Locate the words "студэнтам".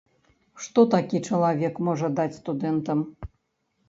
2.39-3.05